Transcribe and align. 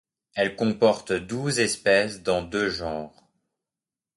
Elle 0.33 0.55
comporte 0.55 1.13
douze 1.13 1.59
espèces 1.59 2.23
dans 2.23 2.41
deux 2.41 2.71
genres. 2.71 3.29